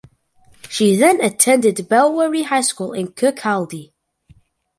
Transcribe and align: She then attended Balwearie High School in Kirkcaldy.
She 0.67 0.95
then 0.95 1.21
attended 1.23 1.75
Balwearie 1.87 2.45
High 2.45 2.61
School 2.61 2.91
in 2.93 3.09
Kirkcaldy. 3.09 3.91